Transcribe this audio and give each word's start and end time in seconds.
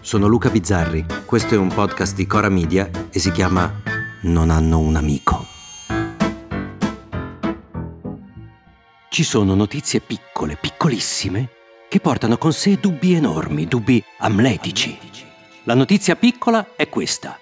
sono 0.00 0.26
Luca 0.26 0.48
Bizzarri, 0.48 1.04
questo 1.26 1.54
è 1.54 1.58
un 1.58 1.68
podcast 1.68 2.14
di 2.16 2.26
Cora 2.26 2.48
Media 2.48 2.88
e 3.10 3.18
si 3.18 3.30
chiama 3.30 3.70
Non 4.22 4.50
hanno 4.50 4.78
un 4.78 4.96
amico. 4.96 5.46
Ci 9.08 9.22
sono 9.22 9.54
notizie 9.54 10.00
piccole, 10.00 10.56
piccolissime, 10.58 11.48
che 11.88 12.00
portano 12.00 12.38
con 12.38 12.52
sé 12.52 12.78
dubbi 12.80 13.14
enormi, 13.14 13.66
dubbi 13.66 14.02
amletici. 14.18 14.96
La 15.64 15.74
notizia 15.74 16.16
piccola 16.16 16.68
è 16.76 16.88
questa. 16.88 17.38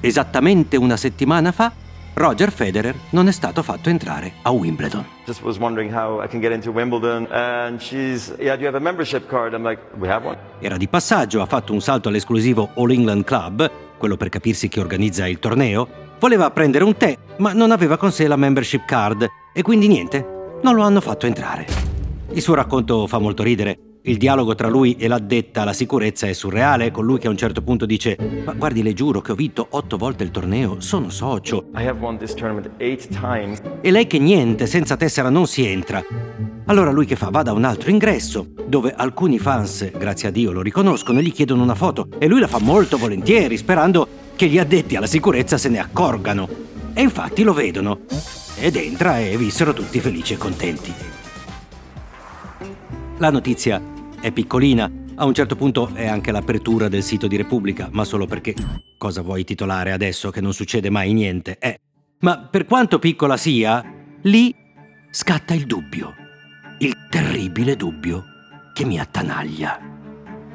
Esattamente 0.00 0.76
una 0.76 0.96
settimana 0.96 1.52
fa 1.52 1.72
Roger 2.14 2.50
Federer 2.52 2.94
non 3.10 3.28
è 3.28 3.32
stato 3.32 3.62
fatto 3.62 3.88
entrare 3.88 4.32
a 4.42 4.50
Wimbledon. 4.50 5.04
Just 5.24 5.42
was 5.42 5.58
wondering 5.58 5.94
how 5.94 6.22
I 6.22 6.28
can 6.28 6.40
get 6.40 6.52
into 6.52 6.70
Wimbledon 6.70 7.26
and 7.30 7.80
she's 7.80 8.34
yeah, 8.38 8.56
do 8.56 8.62
you 8.62 8.66
have 8.66 8.76
a 8.76 8.80
membership 8.80 9.28
card? 9.28 9.54
I'm 9.54 9.64
like, 9.64 9.80
we 9.98 10.08
have 10.08 10.26
one. 10.26 10.43
Era 10.64 10.78
di 10.78 10.88
passaggio, 10.88 11.42
ha 11.42 11.46
fatto 11.46 11.74
un 11.74 11.82
salto 11.82 12.08
all'esclusivo 12.08 12.70
All 12.76 12.90
England 12.90 13.24
Club, 13.24 13.70
quello 13.98 14.16
per 14.16 14.30
capirsi 14.30 14.68
chi 14.68 14.80
organizza 14.80 15.28
il 15.28 15.38
torneo, 15.38 15.86
voleva 16.18 16.50
prendere 16.52 16.84
un 16.84 16.96
tè, 16.96 17.14
ma 17.36 17.52
non 17.52 17.70
aveva 17.70 17.98
con 17.98 18.10
sé 18.10 18.26
la 18.26 18.36
membership 18.36 18.86
card 18.86 19.28
e 19.52 19.60
quindi 19.60 19.88
niente, 19.88 20.56
non 20.62 20.74
lo 20.74 20.80
hanno 20.80 21.02
fatto 21.02 21.26
entrare. 21.26 21.66
Il 22.32 22.40
suo 22.40 22.54
racconto 22.54 23.06
fa 23.06 23.18
molto 23.18 23.42
ridere 23.42 23.83
il 24.06 24.18
dialogo 24.18 24.54
tra 24.54 24.68
lui 24.68 24.96
e 24.98 25.08
l'addetta 25.08 25.62
alla 25.62 25.72
sicurezza 25.72 26.26
è 26.26 26.34
surreale, 26.34 26.90
con 26.90 27.06
lui 27.06 27.18
che 27.18 27.26
a 27.26 27.30
un 27.30 27.38
certo 27.38 27.62
punto 27.62 27.86
dice 27.86 28.18
Ma 28.44 28.52
guardi, 28.52 28.82
le 28.82 28.92
giuro 28.92 29.22
che 29.22 29.32
ho 29.32 29.34
vinto 29.34 29.66
otto 29.70 29.96
volte 29.96 30.24
il 30.24 30.30
torneo, 30.30 30.80
sono 30.80 31.08
socio. 31.08 31.68
E 33.80 33.90
lei 33.90 34.06
che 34.06 34.18
niente, 34.18 34.66
senza 34.66 34.96
tessera 34.96 35.30
non 35.30 35.46
si 35.46 35.66
entra. 35.66 36.04
Allora 36.66 36.90
lui 36.90 37.06
che 37.06 37.16
fa? 37.16 37.30
Va 37.30 37.42
da 37.42 37.52
un 37.52 37.64
altro 37.64 37.88
ingresso, 37.88 38.46
dove 38.66 38.92
alcuni 38.94 39.38
fans, 39.38 39.90
grazie 39.96 40.28
a 40.28 40.30
Dio, 40.30 40.52
lo 40.52 40.60
riconoscono 40.60 41.20
e 41.20 41.22
gli 41.22 41.32
chiedono 41.32 41.62
una 41.62 41.74
foto. 41.74 42.08
E 42.18 42.26
lui 42.26 42.40
la 42.40 42.46
fa 42.46 42.58
molto 42.58 42.98
volentieri, 42.98 43.56
sperando 43.56 44.06
che 44.36 44.48
gli 44.48 44.58
addetti 44.58 44.96
alla 44.96 45.06
sicurezza 45.06 45.56
se 45.56 45.70
ne 45.70 45.78
accorgano. 45.78 46.46
E 46.92 47.00
infatti 47.00 47.42
lo 47.42 47.54
vedono. 47.54 48.00
Ed 48.58 48.76
entra 48.76 49.18
e 49.18 49.36
vissero 49.38 49.72
tutti 49.72 49.98
felici 49.98 50.34
e 50.34 50.36
contenti. 50.36 50.92
La 53.18 53.30
notizia 53.30 53.92
è 54.24 54.32
piccolina. 54.32 54.90
A 55.16 55.26
un 55.26 55.34
certo 55.34 55.54
punto 55.54 55.90
è 55.92 56.06
anche 56.06 56.32
l'apertura 56.32 56.88
del 56.88 57.02
sito 57.02 57.26
di 57.26 57.36
Repubblica, 57.36 57.90
ma 57.92 58.04
solo 58.04 58.24
perché 58.24 58.54
cosa 58.96 59.20
vuoi 59.20 59.44
titolare 59.44 59.92
adesso 59.92 60.30
che 60.30 60.40
non 60.40 60.54
succede 60.54 60.88
mai 60.88 61.12
niente? 61.12 61.58
Eh. 61.60 61.78
Ma 62.20 62.38
per 62.38 62.64
quanto 62.64 62.98
piccola 62.98 63.36
sia, 63.36 63.84
lì 64.22 64.54
scatta 65.10 65.52
il 65.52 65.66
dubbio. 65.66 66.14
Il 66.78 66.94
terribile 67.10 67.76
dubbio 67.76 68.24
che 68.72 68.86
mi 68.86 68.98
attanaglia. 68.98 69.78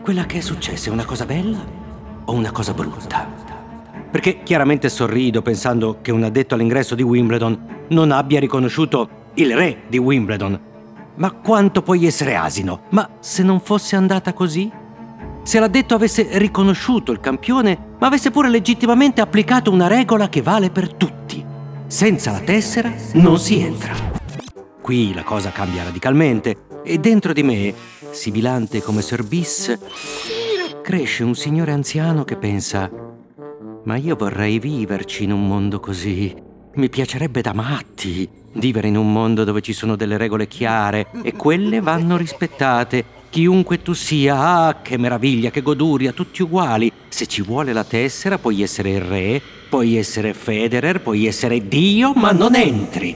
Quella 0.02 0.26
che 0.26 0.40
è 0.40 0.42
successa 0.42 0.90
è 0.90 0.92
una 0.92 1.06
cosa 1.06 1.28
bella 1.28 1.64
o 2.26 2.34
una 2.34 2.52
cosa 2.52 2.74
brutta? 2.74 3.32
Perché 4.10 4.42
chiaramente 4.42 4.90
sorrido 4.90 5.44
pensando 5.44 6.00
che 6.02 6.12
un 6.12 6.24
addetto 6.24 6.56
all'ingresso 6.56 6.96
di 6.96 7.04
Wimbledon 7.04 7.86
non 7.90 8.10
abbia 8.10 8.40
riconosciuto 8.40 9.28
il 9.36 9.56
re 9.56 9.84
di 9.88 10.00
Wimbledon 10.00 10.60
ma 11.20 11.32
quanto 11.32 11.82
puoi 11.82 12.06
essere 12.06 12.36
asino? 12.36 12.82
Ma 12.90 13.08
se 13.20 13.44
non 13.44 13.60
fosse 13.62 13.96
andata 13.96 14.34
così? 14.34 14.72
Se 15.44 15.60
l'addetto 15.60 15.96
avesse 15.96 16.28
riconosciuto 16.38 17.12
il 17.12 17.20
campione, 17.20 17.96
ma 18.00 18.08
avesse 18.08 18.32
pure 18.32 18.50
legittimamente 18.50 19.22
applicato 19.22 19.72
una 19.72 19.88
regola 19.88 20.28
che 20.28 20.42
vale 20.42 20.70
per 20.70 20.94
tutti. 20.94 21.46
Senza 21.88 22.32
la 22.32 22.40
tessera 22.40 22.94
non 23.14 23.40
si 23.40 23.60
entra. 23.60 23.94
Qui 24.82 25.14
la 25.14 25.24
cosa 25.24 25.52
cambia 25.52 25.84
radicalmente 25.84 26.66
e 26.84 26.98
dentro 26.98 27.34
di 27.34 27.44
me, 27.44 27.74
sibilante 28.12 28.82
come 28.82 29.02
Sir 29.02 29.24
Bis, 29.24 29.78
cresce 30.82 31.24
un 31.24 31.36
signore 31.36 31.72
anziano 31.72 32.24
che 32.24 32.36
pensa 32.36 32.90
ma 33.84 33.96
io 33.96 34.16
vorrei 34.16 34.60
viverci 34.60 35.24
in 35.24 35.32
un 35.32 35.48
mondo 35.48 35.80
così. 35.80 36.36
Mi 36.76 36.88
piacerebbe 36.88 37.42
da 37.42 37.54
matti 37.54 38.30
vivere 38.54 38.88
in 38.88 38.96
un 38.96 39.12
mondo 39.12 39.44
dove 39.44 39.62
ci 39.62 39.74
sono 39.74 39.96
delle 39.96 40.18
regole 40.18 40.48
chiare 40.48 41.08
e 41.24 41.34
quelle 41.34 41.82
vanno 41.82 42.16
rispettate. 42.16 43.18
Chiunque 43.30 43.82
tu 43.82 43.94
sia, 43.94 44.68
ah, 44.68 44.82
che 44.82 44.98
meraviglia, 44.98 45.50
che 45.50 45.62
goduria, 45.62 46.14
tutti 46.14 46.44
uguali. 46.44 46.92
Se 47.08 47.26
ci 47.26 47.42
vuole 47.42 47.74
la 47.74 47.84
tessera, 47.84 48.38
puoi 48.38 48.62
essere 48.62 48.92
il 48.92 49.02
re, 49.02 49.42
puoi 49.70 49.98
essere 49.98 50.34
Federer, 50.34 51.02
puoi 51.02 51.26
essere 51.26 51.68
Dio, 51.68 52.14
ma 52.14 52.32
non 52.32 52.56
entri. 52.56 53.16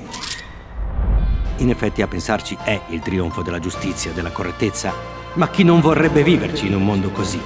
In 1.57 1.69
effetti, 1.69 2.01
a 2.01 2.07
pensarci, 2.07 2.57
è 2.63 2.79
il 2.89 2.99
trionfo 3.01 3.43
della 3.43 3.59
giustizia, 3.59 4.11
della 4.11 4.31
correttezza. 4.31 4.93
Ma 5.35 5.49
chi 5.49 5.63
non 5.63 5.79
vorrebbe 5.79 6.23
viverci 6.23 6.67
in 6.67 6.75
un 6.75 6.83
mondo 6.83 7.09
così? 7.09 7.39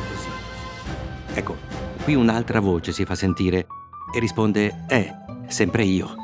Ecco, 1.34 1.56
qui 2.04 2.16
un'altra 2.16 2.60
voce 2.60 2.92
si 2.92 3.06
fa 3.06 3.16
sentire 3.16 3.68
e 4.14 4.20
risponde: 4.20 4.86
Eh, 4.90 5.14
sempre 5.48 5.84
io. 5.84 6.16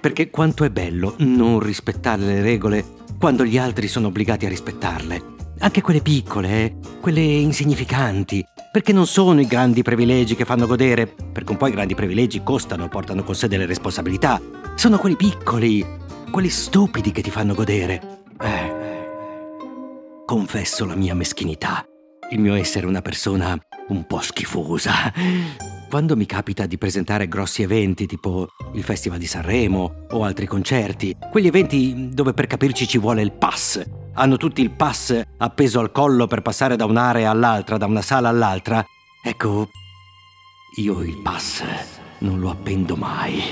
Perché 0.00 0.30
quanto 0.30 0.64
è 0.64 0.70
bello 0.70 1.14
non 1.18 1.58
rispettare 1.58 2.22
le 2.22 2.42
regole 2.42 2.84
quando 3.18 3.44
gli 3.44 3.58
altri 3.58 3.88
sono 3.88 4.08
obbligati 4.08 4.46
a 4.46 4.48
rispettarle. 4.48 5.34
Anche 5.58 5.80
quelle 5.80 6.02
piccole, 6.02 6.48
eh? 6.48 6.76
quelle 7.00 7.22
insignificanti, 7.22 8.44
perché 8.70 8.92
non 8.92 9.06
sono 9.06 9.40
i 9.40 9.46
grandi 9.46 9.82
privilegi 9.82 10.36
che 10.36 10.44
fanno 10.44 10.66
godere, 10.66 11.06
perché 11.06 11.52
un 11.52 11.56
po' 11.56 11.66
i 11.66 11.72
grandi 11.72 11.94
privilegi 11.94 12.42
costano, 12.42 12.88
portano 12.88 13.24
con 13.24 13.34
sé 13.34 13.48
delle 13.48 13.64
responsabilità. 13.64 14.40
Sono 14.74 14.98
quelli 14.98 15.16
piccoli, 15.16 15.84
quelli 16.30 16.50
stupidi 16.50 17.10
che 17.10 17.22
ti 17.22 17.30
fanno 17.30 17.54
godere. 17.54 18.22
Eh. 18.38 18.84
Confesso 20.26 20.84
la 20.84 20.94
mia 20.94 21.14
meschinità, 21.14 21.84
il 22.30 22.38
mio 22.38 22.54
essere 22.54 22.86
una 22.86 23.00
persona 23.00 23.58
un 23.88 24.06
po' 24.06 24.20
schifosa. 24.20 25.12
Quando 25.88 26.16
mi 26.16 26.26
capita 26.26 26.66
di 26.66 26.78
presentare 26.78 27.28
grossi 27.28 27.62
eventi 27.62 28.06
tipo 28.06 28.48
il 28.74 28.82
Festival 28.82 29.18
di 29.18 29.26
Sanremo 29.26 30.06
o 30.10 30.24
altri 30.24 30.46
concerti, 30.46 31.16
quegli 31.30 31.46
eventi 31.46 32.08
dove 32.12 32.32
per 32.32 32.46
capirci 32.46 32.88
ci 32.88 32.98
vuole 32.98 33.22
il 33.22 33.32
pass, 33.32 33.82
hanno 34.14 34.36
tutti 34.36 34.62
il 34.62 34.70
pass 34.70 35.20
appeso 35.38 35.78
al 35.78 35.92
collo 35.92 36.26
per 36.26 36.42
passare 36.42 36.76
da 36.76 36.86
un'area 36.86 37.30
all'altra, 37.30 37.76
da 37.76 37.86
una 37.86 38.02
sala 38.02 38.28
all'altra, 38.28 38.84
ecco, 39.22 39.70
io 40.76 41.02
il 41.02 41.18
pass 41.22 41.62
non 42.18 42.40
lo 42.40 42.50
appendo 42.50 42.96
mai. 42.96 43.42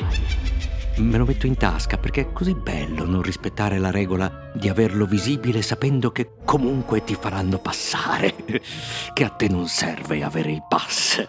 Me 0.96 1.18
lo 1.18 1.24
metto 1.24 1.46
in 1.46 1.56
tasca 1.56 1.96
perché 1.96 2.20
è 2.20 2.32
così 2.32 2.54
bello 2.54 3.04
non 3.04 3.20
rispettare 3.20 3.78
la 3.78 3.90
regola 3.90 4.50
di 4.54 4.68
averlo 4.68 5.06
visibile 5.06 5.60
sapendo 5.60 6.12
che 6.12 6.34
comunque 6.44 7.02
ti 7.02 7.16
faranno 7.18 7.58
passare, 7.58 8.34
che 9.12 9.24
a 9.24 9.28
te 9.28 9.48
non 9.48 9.66
serve 9.66 10.22
avere 10.22 10.52
il 10.52 10.62
pass. 10.68 11.26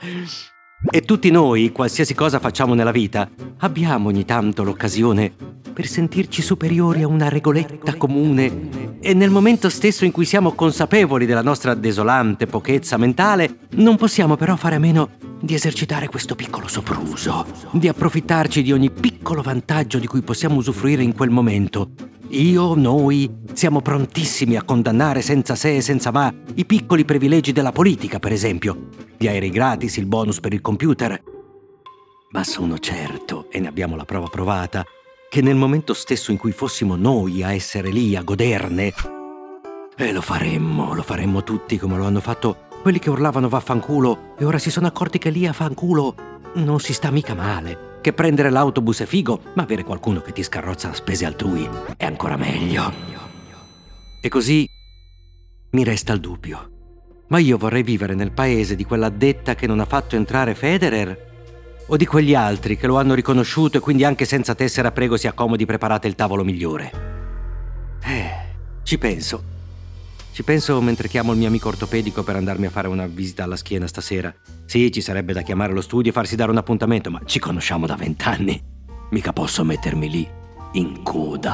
E 0.87 1.01
tutti 1.01 1.31
noi, 1.31 1.71
qualsiasi 1.71 2.13
cosa 2.13 2.39
facciamo 2.39 2.75
nella 2.75 2.91
vita, 2.91 3.27
abbiamo 3.59 4.09
ogni 4.09 4.23
tanto 4.23 4.63
l'occasione 4.63 5.33
per 5.73 5.87
sentirci 5.87 6.43
superiori 6.43 7.01
a 7.01 7.07
una 7.07 7.27
regoletta 7.27 7.95
comune 7.95 8.97
e 9.01 9.13
nel 9.13 9.31
momento 9.31 9.69
stesso 9.69 10.05
in 10.05 10.11
cui 10.11 10.25
siamo 10.25 10.53
consapevoli 10.53 11.25
della 11.25 11.41
nostra 11.41 11.73
desolante 11.73 12.45
pochezza 12.45 12.97
mentale, 12.97 13.57
non 13.71 13.97
possiamo 13.97 14.35
però 14.35 14.55
fare 14.55 14.75
a 14.75 14.79
meno 14.79 15.09
di 15.45 15.53
esercitare 15.53 16.09
questo 16.09 16.35
piccolo 16.35 16.67
sopruso, 16.67 17.45
di 17.71 17.87
approfittarci 17.87 18.61
di 18.61 18.71
ogni 18.71 18.89
piccolo 18.89 19.41
vantaggio 19.41 19.99
di 19.99 20.07
cui 20.07 20.21
possiamo 20.21 20.55
usufruire 20.55 21.03
in 21.03 21.13
quel 21.13 21.29
momento 21.29 21.91
io, 22.29 22.73
noi, 22.73 23.29
siamo 23.53 23.81
prontissimi 23.81 24.57
a 24.57 24.63
condannare 24.63 25.21
senza 25.21 25.55
se 25.55 25.75
e 25.75 25.81
senza 25.81 26.11
ma 26.11 26.33
i 26.55 26.65
piccoli 26.65 27.05
privilegi 27.05 27.51
della 27.51 27.71
politica, 27.71 28.19
per 28.19 28.31
esempio, 28.31 28.89
gli 29.15 29.27
aerei 29.27 29.51
gratis, 29.51 29.97
il 29.97 30.07
bonus 30.07 30.39
per 30.39 30.53
il 30.53 30.61
computer. 30.61 31.21
Ma 32.31 32.43
sono 32.43 32.79
certo, 32.79 33.49
e 33.51 33.59
ne 33.59 33.67
abbiamo 33.67 33.95
la 33.95 34.05
prova 34.05 34.27
provata, 34.27 34.83
che 35.29 35.41
nel 35.41 35.55
momento 35.55 35.93
stesso 35.93 36.31
in 36.31 36.37
cui 36.37 36.51
fossimo 36.51 36.95
noi 36.95 37.43
a 37.43 37.53
essere 37.53 37.89
lì 37.89 38.15
a 38.15 38.23
goderne, 38.23 38.93
e 39.95 40.11
lo 40.11 40.21
faremmo, 40.21 40.93
lo 40.93 41.03
faremmo 41.03 41.43
tutti 41.43 41.77
come 41.77 41.95
lo 41.95 42.05
hanno 42.05 42.19
fatto 42.19 42.64
quelli 42.85 42.99
che 42.99 43.09
urlavano 43.09 43.49
vaffanculo 43.49 44.35
e 44.37 44.45
ora 44.45 44.59
si 44.59 44.69
sono 44.69 44.85
accorti 44.85 45.17
che 45.17 45.31
lì 45.31 45.47
a 45.47 45.53
fanculo 45.53 46.13
non 46.57 46.79
si 46.79 46.93
sta 46.93 47.09
mica 47.09 47.33
male 47.33 47.97
che 47.99 48.13
prendere 48.13 48.51
l'autobus 48.51 48.99
è 48.99 49.05
figo, 49.07 49.41
ma 49.55 49.63
avere 49.63 49.83
qualcuno 49.83 50.21
che 50.21 50.31
ti 50.31 50.43
scarrozza 50.43 50.91
a 50.91 50.93
spese 50.93 51.25
altrui 51.25 51.67
è 51.97 52.05
ancora 52.05 52.37
meglio. 52.37 52.93
E 54.21 54.29
così 54.29 54.69
mi 55.71 55.83
resta 55.83 56.13
il 56.13 56.19
dubbio. 56.19 56.69
Ma 57.29 57.39
io 57.39 57.57
vorrei 57.57 57.81
vivere 57.81 58.13
nel 58.13 58.31
paese 58.31 58.75
di 58.75 58.85
quella 58.85 59.09
detta 59.09 59.55
che 59.55 59.65
non 59.65 59.79
ha 59.79 59.85
fatto 59.85 60.15
entrare 60.15 60.53
Federer? 60.53 61.85
O 61.87 61.97
di 61.97 62.05
quegli 62.05 62.35
altri 62.35 62.77
che 62.77 62.85
lo 62.85 62.99
hanno 62.99 63.15
riconosciuto 63.15 63.77
e 63.77 63.79
quindi 63.79 64.03
anche 64.03 64.25
senza 64.25 64.53
tessera 64.53 64.91
prego 64.91 65.17
si 65.17 65.25
accomodi 65.25 65.65
preparate 65.65 66.07
il 66.07 66.13
tavolo 66.13 66.43
migliore? 66.43 66.91
Eh, 68.03 68.29
ci 68.83 68.99
penso. 68.99 69.53
Ci 70.35 70.43
penso 70.43 70.81
mentre 70.81 71.07
chiamo 71.07 71.31
il 71.31 71.37
mio 71.37 71.47
amico 71.47 71.69
ortopedico 71.69 72.21
per 72.21 72.35
andarmi 72.35 72.65
a 72.65 72.69
fare 72.69 72.89
una 72.89 73.07
visita 73.07 73.45
alla 73.45 73.55
schiena 73.55 73.87
stasera. 73.87 74.35
Sì, 74.65 74.91
ci 74.91 74.99
sarebbe 74.99 75.31
da 75.31 75.43
chiamare 75.43 75.71
lo 75.71 75.79
studio 75.79 76.11
e 76.11 76.13
farsi 76.13 76.35
dare 76.35 76.51
un 76.51 76.57
appuntamento, 76.57 77.09
ma 77.09 77.21
ci 77.23 77.39
conosciamo 77.39 77.85
da 77.85 77.95
vent'anni. 77.95 78.61
Mica 79.11 79.31
posso 79.31 79.63
mettermi 79.63 80.09
lì, 80.09 80.27
in 80.73 81.03
coda. 81.03 81.53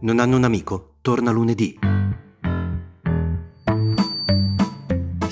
Non 0.00 0.18
hanno 0.18 0.36
un 0.36 0.44
amico? 0.44 0.94
Torna 1.02 1.30
lunedì. 1.30 1.93